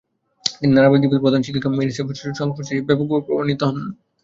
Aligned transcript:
তিনি 0.53 0.71
নারীবাদী 0.73 1.23
প্রধানশিক্ষিকা 1.23 1.69
ম্যারি 1.71 1.93
সোভেস্ত্রে'র 1.97 2.39
সংস্পর্শে 2.39 2.73
এসে 2.73 2.87
ব্যাপকভাবে 2.87 3.23
প্রভাবান্বিত 3.25 3.61
হন। 3.67 3.77